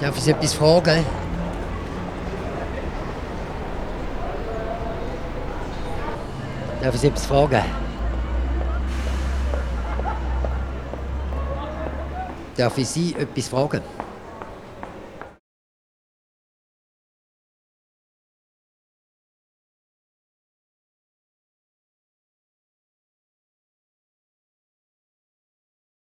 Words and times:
Darf 0.00 0.16
ich 0.16 0.24
Sie 0.24 0.30
etwas 0.32 0.54
fragen? 0.54 1.04
Darf 6.82 6.94
ich 6.94 7.00
Sie 7.00 7.06
etwas 7.06 7.26
fragen? 7.26 7.62
Darf 12.56 12.78
ich 12.78 12.88
Sie 12.88 13.14
etwas 13.14 13.48
fragen? 13.48 14.03